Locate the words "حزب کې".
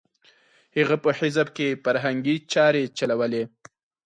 1.19-1.79